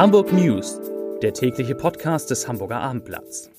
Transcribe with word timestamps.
Hamburg 0.00 0.32
News, 0.32 0.80
der 1.20 1.34
tägliche 1.34 1.74
Podcast 1.74 2.30
des 2.30 2.48
Hamburger 2.48 2.80
Abendblatts. 2.80 3.50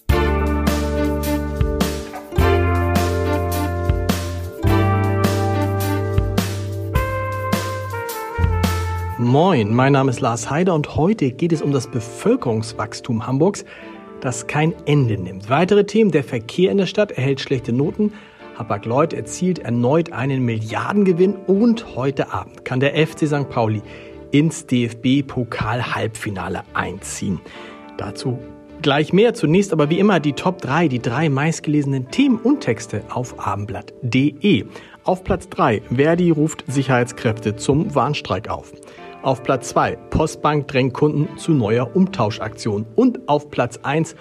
Moin, 9.20 9.72
mein 9.72 9.94
Name 9.94 10.10
ist 10.10 10.20
Lars 10.20 10.50
Heider 10.50 10.74
und 10.74 10.96
heute 10.96 11.32
geht 11.32 11.54
es 11.54 11.62
um 11.62 11.72
das 11.72 11.86
Bevölkerungswachstum 11.86 13.28
Hamburgs, 13.28 13.64
das 14.22 14.48
kein 14.48 14.74
Ende 14.88 15.20
nimmt. 15.20 15.48
Weitere 15.48 15.86
Themen, 15.86 16.10
der 16.10 16.24
Verkehr 16.24 16.72
in 16.72 16.80
der 16.80 16.88
Stadt 16.88 17.12
erhält 17.12 17.40
schlechte 17.40 17.72
Noten, 17.72 18.14
Hapag-Lloyd 18.58 19.14
erzielt 19.14 19.60
erneut 19.60 20.12
einen 20.12 20.44
Milliardengewinn 20.44 21.36
und 21.36 21.96
heute 21.96 22.34
Abend 22.34 22.66
kann 22.66 22.80
der 22.80 22.96
FC 22.96 23.28
St. 23.28 23.48
Pauli 23.48 23.84
ins 24.32 24.66
DFB-Pokal-Halbfinale 24.66 26.64
einziehen. 26.74 27.40
Dazu 27.98 28.40
gleich 28.82 29.14
mehr. 29.14 29.34
Zunächst 29.34 29.72
aber 29.74 29.90
wie 29.90 30.00
immer 30.00 30.20
die 30.20 30.34
Top 30.34 30.62
3, 30.62 30.88
die 30.88 31.00
drei 31.00 31.30
meistgelesenen 31.30 32.10
Themen 32.12 32.38
und 32.38 32.62
Texte 32.62 33.04
auf 33.10 33.46
abendblatt.de. 33.46 34.66
Auf 35.04 35.24
Platz 35.24 35.50
3, 35.50 35.82
Verdi 35.96 36.32
ruft 36.32 36.64
Sicherheitskräfte 36.68 37.56
zum 37.56 37.96
Warnstreik 37.96 38.50
auf. 38.50 38.74
Auf 39.24 39.44
Platz 39.44 39.70
2, 39.70 39.98
Postbank 40.10 40.68
drängt 40.68 40.94
Kunden 40.94 41.38
zu 41.38 41.54
neuer 41.54 41.96
Umtauschaktion. 41.96 42.86
Und 42.96 43.28
auf 43.28 43.52
Platz 43.52 43.80
1, 43.84 44.16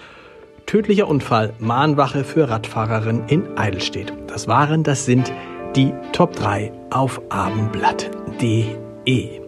tödlicher 0.65 1.07
Unfall, 1.07 1.53
Mahnwache 1.59 2.23
für 2.23 2.49
Radfahrerin 2.49 3.23
in 3.27 3.57
Eidelstedt. 3.57 4.13
Das 4.27 4.47
waren, 4.47 4.83
das 4.83 5.05
sind 5.05 5.31
die 5.75 5.93
Top 6.11 6.35
3 6.35 6.71
auf 6.91 7.21
abendblatt.de. 7.29 9.40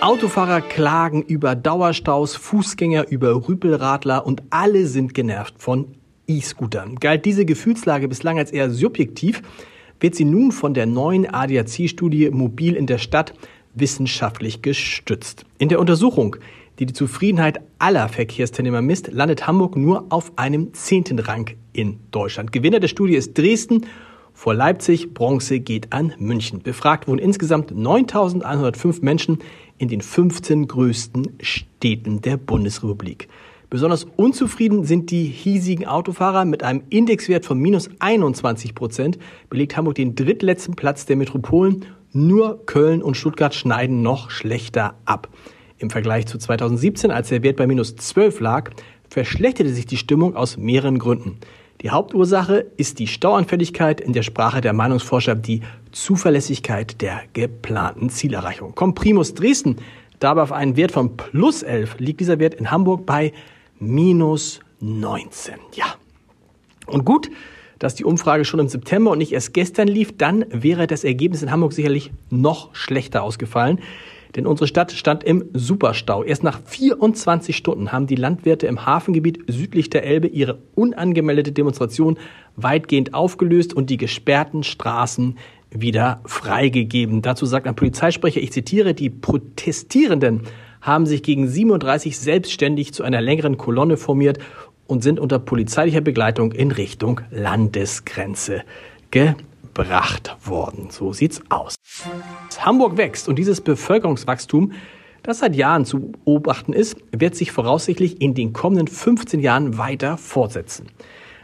Autofahrer 0.00 0.60
klagen 0.60 1.22
über 1.22 1.56
Dauerstaus, 1.56 2.36
Fußgänger 2.36 3.08
über 3.08 3.48
Rüpelradler 3.48 4.24
und 4.24 4.44
alle 4.50 4.86
sind 4.86 5.12
genervt 5.12 5.54
von 5.58 5.96
E-Scootern. 6.28 6.94
Galt 6.96 7.24
diese 7.24 7.44
Gefühlslage 7.44 8.06
bislang 8.06 8.38
als 8.38 8.52
eher 8.52 8.70
subjektiv, 8.70 9.42
wird 9.98 10.14
sie 10.14 10.24
nun 10.24 10.52
von 10.52 10.72
der 10.72 10.86
neuen 10.86 11.26
ADAC-Studie 11.28 12.30
Mobil 12.30 12.76
in 12.76 12.86
der 12.86 12.98
Stadt 12.98 13.34
wissenschaftlich 13.74 14.62
gestützt. 14.62 15.44
In 15.58 15.68
der 15.68 15.80
Untersuchung, 15.80 16.36
die 16.78 16.86
die 16.86 16.94
Zufriedenheit 16.94 17.60
aller 17.80 18.08
Verkehrsteilnehmer 18.08 18.82
misst, 18.82 19.08
landet 19.12 19.48
Hamburg 19.48 19.76
nur 19.76 20.06
auf 20.10 20.30
einem 20.36 20.72
zehnten 20.74 21.18
Rang 21.18 21.50
in 21.72 21.98
Deutschland. 22.12 22.52
Gewinner 22.52 22.78
der 22.78 22.86
Studie 22.86 23.16
ist 23.16 23.36
Dresden 23.36 23.84
vor 24.38 24.54
Leipzig, 24.54 25.14
Bronze 25.14 25.58
geht 25.58 25.92
an 25.92 26.14
München. 26.20 26.62
Befragt 26.62 27.08
wurden 27.08 27.18
insgesamt 27.18 27.72
9.105 27.72 29.04
Menschen 29.04 29.40
in 29.78 29.88
den 29.88 30.00
15 30.00 30.68
größten 30.68 31.38
Städten 31.40 32.20
der 32.20 32.36
Bundesrepublik. 32.36 33.28
Besonders 33.70 34.06
unzufrieden 34.16 34.84
sind 34.84 35.10
die 35.10 35.24
hiesigen 35.24 35.86
Autofahrer. 35.86 36.44
Mit 36.44 36.62
einem 36.62 36.82
Indexwert 36.88 37.44
von 37.44 37.58
minus 37.58 37.90
21 37.98 38.74
Prozent 38.74 39.18
belegt 39.50 39.76
Hamburg 39.76 39.96
den 39.96 40.14
drittletzten 40.14 40.74
Platz 40.74 41.04
der 41.04 41.16
Metropolen. 41.16 41.84
Nur 42.12 42.64
Köln 42.64 43.02
und 43.02 43.16
Stuttgart 43.16 43.54
schneiden 43.54 44.00
noch 44.00 44.30
schlechter 44.30 44.94
ab. 45.04 45.28
Im 45.76 45.90
Vergleich 45.90 46.26
zu 46.26 46.38
2017, 46.38 47.10
als 47.10 47.28
der 47.28 47.42
Wert 47.42 47.56
bei 47.56 47.66
minus 47.66 47.94
12 47.94 48.40
lag, 48.40 48.70
verschlechterte 49.10 49.70
sich 49.70 49.84
die 49.84 49.98
Stimmung 49.98 50.34
aus 50.34 50.56
mehreren 50.56 50.98
Gründen. 50.98 51.36
Die 51.82 51.90
Hauptursache 51.90 52.66
ist 52.76 52.98
die 52.98 53.06
Stauanfälligkeit, 53.06 54.00
in 54.00 54.12
der 54.12 54.22
Sprache 54.22 54.60
der 54.60 54.72
Meinungsforscher 54.72 55.36
die 55.36 55.60
Zuverlässigkeit 56.02 57.00
der 57.02 57.22
geplanten 57.32 58.08
Zielerreichung. 58.08 58.74
Kommt 58.74 58.94
Primus 58.94 59.34
Dresden 59.34 59.76
dabei 60.20 60.42
auf 60.42 60.52
einen 60.52 60.76
Wert 60.76 60.92
von 60.92 61.16
plus 61.16 61.62
11, 61.62 61.96
liegt 61.98 62.20
dieser 62.20 62.38
Wert 62.38 62.54
in 62.54 62.70
Hamburg 62.70 63.04
bei 63.04 63.32
minus 63.78 64.60
19. 64.80 65.54
Ja. 65.74 65.86
Und 66.86 67.04
gut, 67.04 67.30
dass 67.78 67.94
die 67.94 68.04
Umfrage 68.04 68.44
schon 68.44 68.60
im 68.60 68.68
September 68.68 69.10
und 69.10 69.18
nicht 69.18 69.32
erst 69.32 69.54
gestern 69.54 69.88
lief, 69.88 70.16
dann 70.16 70.44
wäre 70.50 70.86
das 70.86 71.04
Ergebnis 71.04 71.42
in 71.42 71.50
Hamburg 71.50 71.72
sicherlich 71.72 72.10
noch 72.30 72.74
schlechter 72.74 73.22
ausgefallen. 73.22 73.80
Denn 74.36 74.46
unsere 74.46 74.68
Stadt 74.68 74.92
stand 74.92 75.24
im 75.24 75.46
Superstau. 75.54 76.22
Erst 76.22 76.42
nach 76.42 76.60
24 76.62 77.56
Stunden 77.56 77.92
haben 77.92 78.06
die 78.06 78.14
Landwirte 78.14 78.66
im 78.66 78.84
Hafengebiet 78.84 79.40
südlich 79.48 79.90
der 79.90 80.04
Elbe 80.04 80.26
ihre 80.26 80.58
unangemeldete 80.74 81.52
Demonstration 81.52 82.18
weitgehend 82.56 83.14
aufgelöst 83.14 83.72
und 83.74 83.88
die 83.90 83.96
gesperrten 83.96 84.64
Straßen 84.64 85.38
wieder 85.70 86.20
freigegeben. 86.24 87.22
Dazu 87.22 87.46
sagt 87.46 87.66
ein 87.66 87.76
Polizeisprecher, 87.76 88.40
ich 88.40 88.52
zitiere, 88.52 88.94
die 88.94 89.10
Protestierenden 89.10 90.42
haben 90.80 91.06
sich 91.06 91.22
gegen 91.22 91.48
37 91.48 92.18
selbstständig 92.18 92.92
zu 92.92 93.02
einer 93.02 93.20
längeren 93.20 93.58
Kolonne 93.58 93.96
formiert 93.96 94.38
und 94.86 95.02
sind 95.02 95.20
unter 95.20 95.38
polizeilicher 95.38 96.00
Begleitung 96.00 96.52
in 96.52 96.70
Richtung 96.70 97.20
Landesgrenze 97.30 98.62
gebracht 99.10 100.36
worden. 100.44 100.88
So 100.90 101.12
sieht's 101.12 101.42
aus. 101.50 101.74
Hamburg 102.58 102.96
wächst 102.96 103.28
und 103.28 103.38
dieses 103.38 103.60
Bevölkerungswachstum, 103.60 104.72
das 105.22 105.40
seit 105.40 105.54
Jahren 105.54 105.84
zu 105.84 106.12
beobachten 106.12 106.72
ist, 106.72 106.96
wird 107.12 107.34
sich 107.34 107.52
voraussichtlich 107.52 108.20
in 108.22 108.34
den 108.34 108.52
kommenden 108.52 108.88
15 108.88 109.40
Jahren 109.40 109.76
weiter 109.76 110.16
fortsetzen. 110.16 110.86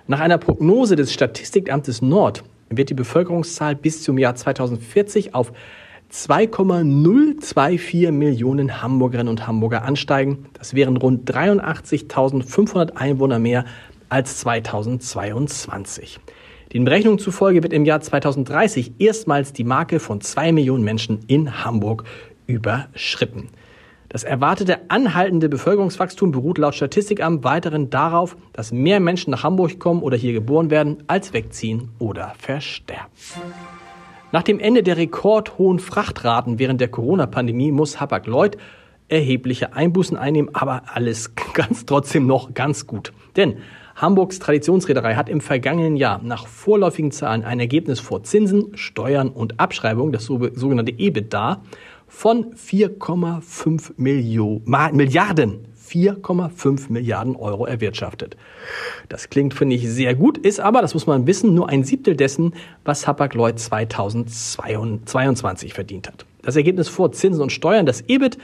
Nach 0.07 0.21
einer 0.21 0.39
Prognose 0.39 0.97
des 0.97 1.13
Statistikamtes 1.13 2.01
Nord 2.03 2.45
wird 2.77 2.91
die 2.91 2.95
Bevölkerungszahl 2.95 3.77
bis 3.77 4.03
zum 4.03 4.19
Jahr 4.19 4.35
2040 4.35 5.35
auf 5.35 5.53
2,024 6.11 8.11
Millionen 8.13 8.83
Hamburgerinnen 8.83 9.31
und 9.31 9.47
Hamburger 9.47 9.85
ansteigen. 9.85 10.47
Das 10.53 10.75
wären 10.75 10.97
rund 10.97 11.31
83.500 11.31 12.97
Einwohner 12.97 13.39
mehr 13.39 13.65
als 14.09 14.39
2022. 14.39 16.21
Den 16.73 16.85
Berechnungen 16.85 17.19
zufolge 17.19 17.63
wird 17.63 17.73
im 17.73 17.85
Jahr 17.85 18.01
2030 18.01 18.95
erstmals 18.99 19.53
die 19.53 19.65
Marke 19.65 20.01
von 20.01 20.21
zwei 20.21 20.53
Millionen 20.53 20.85
Menschen 20.85 21.21
in 21.27 21.65
Hamburg 21.65 22.05
überschritten. 22.47 23.49
Das 24.15 24.23
erwartete 24.23 24.79
anhaltende 24.93 25.49
Bevölkerungswachstum 25.49 26.31
beruht 26.31 26.59
laut 26.59 26.77
Statistikamt 26.77 27.43
weiterhin 27.43 27.91
darauf, 27.91 28.37
dass 28.53 28.71
mehr 28.71 29.01
Menschen 29.01 29.33
nach 29.33 29.43
Hamburg 29.43 29.81
kommen 29.81 30.05
oder 30.05 30.17
hier 30.17 30.33
geboren 30.33 30.71
werden, 30.71 30.99
als 31.09 31.33
wegziehen 31.33 31.89
oder 31.99 32.33
versterben. 32.39 33.11
Nach 34.31 34.45
dem 34.45 34.61
Ende 34.61 34.85
der 34.85 34.99
rekordhohen 34.99 35.81
Frachtraten 35.81 36.61
während 36.61 36.81
der 36.81 36.93
Corona-Pandemie 36.93 37.73
muss 37.73 38.01
Hapag-Lloyd 38.01 38.57
erhebliche 39.09 39.75
Einbußen 39.75 40.17
einnehmen, 40.17 40.55
aber 40.55 40.83
alles 40.95 41.35
ganz 41.53 41.85
trotzdem 41.85 42.29
noch 42.29 42.55
ganz 42.55 42.87
gut. 42.87 43.13
Denn 43.35 43.57
Hamburgs 43.97 44.39
Traditionsreederei 44.39 45.17
hat 45.17 45.29
im 45.29 45.41
vergangenen 45.41 45.97
Jahr 45.97 46.21
nach 46.23 46.47
vorläufigen 46.47 47.11
Zahlen 47.11 47.43
ein 47.43 47.59
Ergebnis 47.59 47.99
vor 47.99 48.23
Zinsen, 48.23 48.77
Steuern 48.77 49.29
und 49.29 49.59
Abschreibung, 49.59 50.13
das 50.13 50.25
sogenannte 50.25 50.93
EBITDA, 50.93 51.63
von 52.15 52.55
4,5 52.55 53.93
Milliarden 53.97 55.67
4,5 55.87 56.91
Milliarden 56.91 57.37
Euro 57.37 57.67
erwirtschaftet. 57.67 58.39
Das 59.11 59.29
klingt, 59.29 59.53
finde 59.53 59.77
ich, 59.77 59.87
sehr 59.91 60.15
gut, 60.15 60.39
ist 60.39 60.59
aber, 60.59 60.81
das 60.81 60.95
muss 60.95 61.07
man 61.07 61.27
wissen, 61.27 61.53
nur 61.55 61.69
ein 61.69 61.85
Siebtel 61.85 62.17
dessen, 62.17 62.55
was 62.85 63.07
Hapag-Lloyd 63.07 63.59
2022 63.59 65.75
verdient 65.75 66.09
hat. 66.09 66.25
Das 66.43 66.57
Ergebnis 66.57 66.89
vor 66.89 67.13
Zinsen 67.13 67.43
und 67.43 67.53
Steuern, 67.53 67.85
das 67.85 68.03
EBIT, 68.09 68.39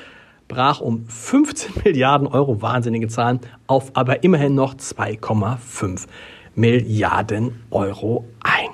brach 0.48 0.82
um 0.82 1.06
15 1.06 1.76
Milliarden 1.84 2.26
Euro, 2.26 2.60
wahnsinnige 2.60 3.08
Zahlen, 3.08 3.40
auf 3.66 3.92
aber 3.94 4.22
immerhin 4.22 4.54
noch 4.54 4.74
2,5 4.74 6.04
Milliarden 6.54 7.62
Euro 7.70 8.26
ein. 8.42 8.68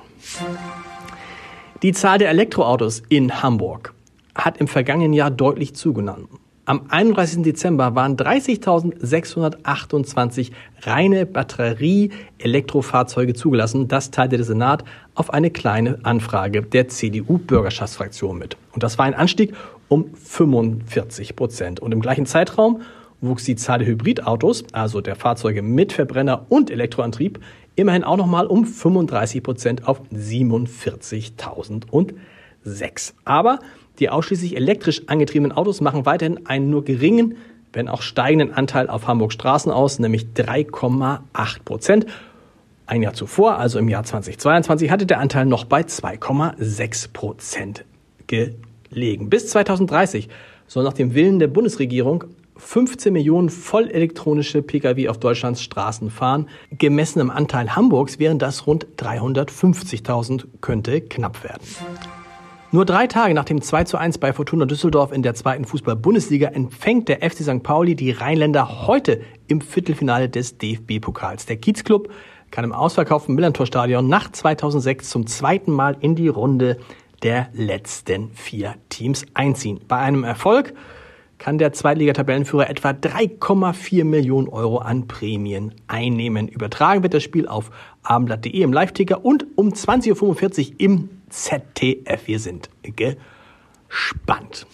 Die 1.82 1.92
Zahl 1.92 2.18
der 2.18 2.30
Elektroautos 2.30 3.04
in 3.08 3.42
Hamburg 3.42 3.94
hat 4.36 4.58
im 4.58 4.68
vergangenen 4.68 5.12
Jahr 5.12 5.30
deutlich 5.30 5.74
zugenommen. 5.74 6.28
Am 6.68 6.86
31. 6.88 7.42
Dezember 7.42 7.94
waren 7.94 8.16
30.628 8.16 10.50
reine 10.82 11.24
Batterie-Elektrofahrzeuge 11.24 13.34
zugelassen. 13.34 13.86
Das 13.86 14.10
teilte 14.10 14.36
der 14.36 14.44
Senat 14.44 14.82
auf 15.14 15.32
eine 15.32 15.52
kleine 15.52 16.00
Anfrage 16.02 16.62
der 16.62 16.88
CDU-Bürgerschaftsfraktion 16.88 18.36
mit. 18.36 18.56
Und 18.72 18.82
das 18.82 18.98
war 18.98 19.04
ein 19.04 19.14
Anstieg 19.14 19.54
um 19.86 20.12
45 20.14 21.36
Prozent. 21.36 21.78
Und 21.78 21.92
im 21.92 22.00
gleichen 22.00 22.26
Zeitraum 22.26 22.80
wuchs 23.20 23.44
die 23.44 23.54
Zahl 23.54 23.78
der 23.78 23.86
Hybridautos, 23.86 24.64
also 24.72 25.00
der 25.00 25.14
Fahrzeuge 25.14 25.62
mit 25.62 25.92
Verbrenner 25.92 26.46
und 26.48 26.72
Elektroantrieb, 26.72 27.38
immerhin 27.76 28.02
auch 28.02 28.16
nochmal 28.16 28.48
um 28.48 28.64
35 28.64 29.44
Prozent 29.44 29.86
auf 29.86 30.00
47.006. 30.12 33.12
Aber 33.24 33.60
die 33.98 34.10
ausschließlich 34.10 34.56
elektrisch 34.56 35.02
angetriebenen 35.06 35.52
Autos 35.52 35.80
machen 35.80 36.06
weiterhin 36.06 36.46
einen 36.46 36.70
nur 36.70 36.84
geringen, 36.84 37.36
wenn 37.72 37.88
auch 37.88 38.02
steigenden 38.02 38.52
Anteil 38.52 38.88
auf 38.88 39.06
Hamburg 39.06 39.32
Straßen 39.32 39.70
aus, 39.70 39.98
nämlich 39.98 40.26
3,8 40.34 41.64
Prozent. 41.64 42.06
Ein 42.86 43.02
Jahr 43.02 43.14
zuvor, 43.14 43.58
also 43.58 43.78
im 43.78 43.88
Jahr 43.88 44.04
2022, 44.04 44.90
hatte 44.90 45.06
der 45.06 45.18
Anteil 45.18 45.44
noch 45.44 45.64
bei 45.64 45.82
2,6 45.82 47.12
Prozent 47.12 47.84
gelegen. 48.26 49.28
Bis 49.28 49.48
2030 49.48 50.28
soll 50.66 50.84
nach 50.84 50.92
dem 50.92 51.14
Willen 51.14 51.38
der 51.38 51.48
Bundesregierung 51.48 52.24
15 52.56 53.12
Millionen 53.12 53.50
vollelektronische 53.50 54.62
Pkw 54.62 55.08
auf 55.08 55.18
Deutschlands 55.18 55.62
Straßen 55.62 56.10
fahren. 56.10 56.48
Gemessen 56.70 57.20
im 57.20 57.30
Anteil 57.30 57.76
Hamburgs 57.76 58.18
wären 58.18 58.38
das 58.38 58.66
rund 58.66 58.86
350.000, 58.96 60.46
könnte 60.60 61.00
knapp 61.02 61.44
werden. 61.44 61.62
Nur 62.72 62.84
drei 62.84 63.06
Tage 63.06 63.32
nach 63.32 63.44
dem 63.44 63.62
2 63.62 63.84
zu 63.84 63.96
1 63.96 64.18
bei 64.18 64.32
Fortuna 64.32 64.64
Düsseldorf 64.64 65.12
in 65.12 65.22
der 65.22 65.34
zweiten 65.34 65.64
Fußball-Bundesliga 65.64 66.48
empfängt 66.48 67.08
der 67.08 67.18
FC 67.18 67.42
St. 67.42 67.62
Pauli 67.62 67.94
die 67.94 68.10
Rheinländer 68.10 68.86
heute 68.88 69.20
im 69.46 69.60
Viertelfinale 69.60 70.28
des 70.28 70.58
DFB-Pokals. 70.58 71.46
Der 71.46 71.58
Kiezclub 71.58 72.10
kann 72.50 72.64
im 72.64 72.72
ausverkauften 72.72 73.36
Millantor-Stadion 73.36 74.08
nach 74.08 74.32
2006 74.32 75.10
zum 75.10 75.28
zweiten 75.28 75.70
Mal 75.70 75.96
in 76.00 76.16
die 76.16 76.26
Runde 76.26 76.78
der 77.22 77.48
letzten 77.52 78.32
vier 78.32 78.74
Teams 78.88 79.24
einziehen. 79.34 79.80
Bei 79.86 79.98
einem 79.98 80.24
Erfolg 80.24 80.74
kann 81.38 81.58
der 81.58 81.72
Zweitligatabellenführer 81.72 82.70
etwa 82.70 82.90
3,4 82.90 84.04
Millionen 84.04 84.48
Euro 84.48 84.78
an 84.78 85.06
Prämien 85.06 85.74
einnehmen. 85.86 86.48
Übertragen 86.48 87.02
wird 87.02 87.14
das 87.14 87.22
Spiel 87.22 87.46
auf 87.46 87.70
abendblatt.de 88.02 88.60
im 88.60 88.72
Live-Ticker 88.72 89.24
und 89.24 89.46
um 89.56 89.68
20.45 89.68 90.70
Uhr 90.70 90.74
im 90.78 91.10
ZDF. 91.28 92.26
Wir 92.26 92.38
sind 92.38 92.70
gespannt. 92.82 94.66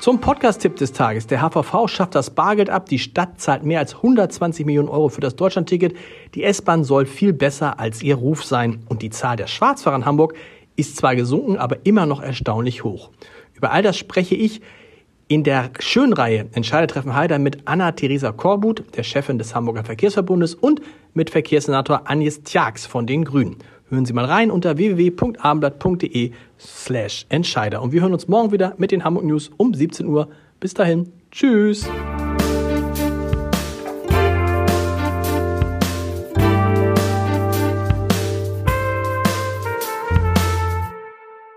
Zum 0.00 0.20
Podcast-Tipp 0.20 0.76
des 0.76 0.92
Tages. 0.92 1.26
Der 1.26 1.40
HVV 1.40 1.88
schafft 1.88 2.14
das 2.14 2.30
Bargeld 2.30 2.68
ab. 2.68 2.86
Die 2.86 2.98
Stadt 2.98 3.40
zahlt 3.40 3.64
mehr 3.64 3.78
als 3.78 3.96
120 3.96 4.66
Millionen 4.66 4.88
Euro 4.88 5.08
für 5.08 5.20
das 5.20 5.36
Deutschlandticket. 5.36 5.96
Die 6.34 6.44
S-Bahn 6.44 6.84
soll 6.84 7.06
viel 7.06 7.32
besser 7.32 7.80
als 7.80 8.02
ihr 8.02 8.16
Ruf 8.16 8.44
sein. 8.44 8.82
Und 8.88 9.02
die 9.02 9.10
Zahl 9.10 9.36
der 9.36 9.46
Schwarzfahrer 9.46 9.96
in 9.96 10.04
Hamburg 10.04 10.34
ist 10.76 10.96
zwar 10.96 11.16
gesunken, 11.16 11.56
aber 11.56 11.86
immer 11.86 12.04
noch 12.04 12.20
erstaunlich 12.20 12.84
hoch. 12.84 13.10
Über 13.54 13.70
all 13.70 13.82
das 13.82 13.96
spreche 13.96 14.34
ich 14.34 14.60
in 15.28 15.44
der 15.44 15.70
Schönreihe 15.78 16.46
Entscheidertreffen 16.52 17.14
Heider 17.14 17.38
mit 17.38 17.58
Anna-Theresa 17.66 18.32
Korbut, 18.32 18.84
der 18.96 19.02
Chefin 19.02 19.38
des 19.38 19.54
Hamburger 19.54 19.84
Verkehrsverbundes 19.84 20.54
und 20.54 20.80
mit 21.14 21.30
Verkehrssenator 21.30 22.02
Agnes 22.04 22.42
Tjax 22.42 22.86
von 22.86 23.06
den 23.06 23.24
Grünen. 23.24 23.56
Hören 23.88 24.06
Sie 24.06 24.12
mal 24.12 24.24
rein 24.24 24.50
unter 24.50 24.76
www.abendblatt.de 24.76 26.32
slash 26.58 27.26
Entscheider. 27.28 27.82
Und 27.82 27.92
wir 27.92 28.00
hören 28.00 28.12
uns 28.12 28.28
morgen 28.28 28.52
wieder 28.52 28.74
mit 28.78 28.90
den 28.90 29.04
Hamburg 29.04 29.24
News 29.24 29.50
um 29.56 29.74
17 29.74 30.06
Uhr. 30.06 30.28
Bis 30.60 30.74
dahin. 30.74 31.12
Tschüss. 31.30 31.88